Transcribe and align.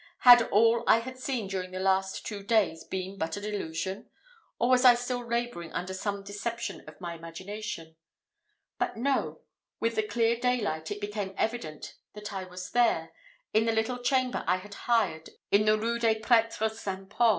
Had 0.21 0.49
all 0.49 0.83
I 0.87 0.97
had 0.97 1.19
seen 1.19 1.45
during 1.47 1.69
the 1.69 1.79
last 1.79 2.25
two 2.25 2.41
days 2.41 2.83
been 2.83 3.19
but 3.19 3.37
a 3.37 3.39
delusion, 3.39 4.09
or 4.57 4.67
was 4.69 4.83
I 4.83 4.95
still 4.95 5.23
labouring 5.23 5.71
under 5.73 5.93
some 5.93 6.23
deception 6.23 6.83
of 6.87 6.99
my 6.99 7.13
imagination? 7.13 7.95
But 8.79 8.97
no! 8.97 9.41
with 9.79 9.95
the 9.95 10.01
clear 10.01 10.35
daylight 10.39 10.89
it 10.89 11.01
became 11.01 11.35
evident 11.37 11.97
that 12.15 12.33
I 12.33 12.45
was 12.45 12.71
there 12.71 13.13
in 13.53 13.65
the 13.67 13.71
little 13.73 13.99
chamber 13.99 14.43
I 14.47 14.55
had 14.57 14.73
hired 14.73 15.29
in 15.51 15.65
the 15.65 15.77
Rue 15.77 15.99
des 15.99 16.19
Prêtres 16.19 16.71
St. 16.79 17.07
Paul. 17.07 17.29